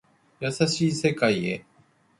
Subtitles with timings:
[0.39, 1.63] 優しい世界へ